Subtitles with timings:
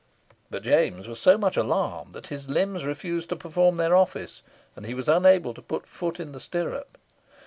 [0.49, 4.41] But James was so much alarmed that his limbs refused to perform their office,
[4.75, 6.97] and he was unable to put foot in the stirrup.